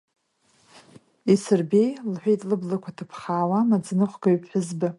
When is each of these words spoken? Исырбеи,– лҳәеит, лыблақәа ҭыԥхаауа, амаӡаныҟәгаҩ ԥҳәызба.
Исырбеи,– 1.33 1.89
лҳәеит, 2.11 2.41
лыблақәа 2.49 2.95
ҭыԥхаауа, 2.97 3.59
амаӡаныҟәгаҩ 3.61 4.37
ԥҳәызба. 4.41 4.87